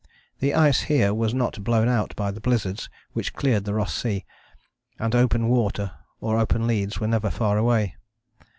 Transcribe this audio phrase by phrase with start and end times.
[0.39, 4.25] The ice here was not blown out by the blizzards which cleared the Ross Sea,
[4.97, 7.97] and open water or open leads were never far away.